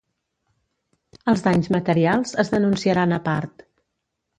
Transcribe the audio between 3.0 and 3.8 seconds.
a part.